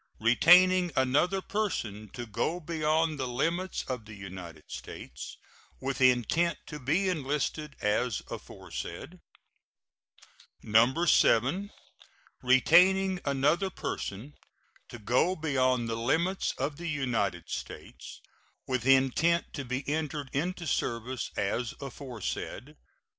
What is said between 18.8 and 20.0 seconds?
intent to be